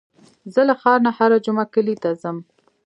زه 0.53 0.61
له 0.69 0.75
ښار 0.81 0.99
نه 1.05 1.11
هره 1.17 1.37
جمعه 1.45 1.65
کلي 1.73 1.95
ته 2.03 2.09
ځم. 2.21 2.37